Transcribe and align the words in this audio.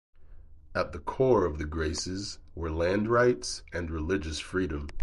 At 0.73 0.93
the 0.93 0.99
core 0.99 1.45
of 1.45 1.59
the 1.59 1.65
Graces 1.65 2.39
were 2.55 2.71
land 2.71 3.07
rights 3.07 3.61
and 3.71 3.91
religious 3.91 4.39
freedom. 4.39 4.87